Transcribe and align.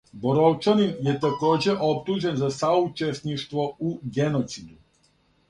Боровчанин 0.21 1.03
је 1.09 1.13
такође 1.25 1.75
оптужен 1.89 2.41
за 2.41 2.49
саучесништво 2.57 3.67
у 3.91 3.93
геноциду. 4.19 4.75